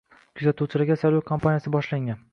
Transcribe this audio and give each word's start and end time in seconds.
Kuzatuvchilarga 0.39 0.97
saylov 1.03 1.23
kampaniyasi 1.31 1.75
boshlangan 1.77 2.29